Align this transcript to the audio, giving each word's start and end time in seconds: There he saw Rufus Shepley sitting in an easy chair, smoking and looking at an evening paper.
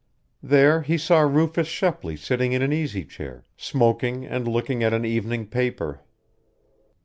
There 0.41 0.81
he 0.81 0.97
saw 0.97 1.19
Rufus 1.19 1.67
Shepley 1.67 2.15
sitting 2.17 2.53
in 2.53 2.63
an 2.63 2.73
easy 2.73 3.05
chair, 3.05 3.45
smoking 3.55 4.25
and 4.25 4.47
looking 4.47 4.81
at 4.83 4.95
an 4.95 5.05
evening 5.05 5.45
paper. 5.45 5.99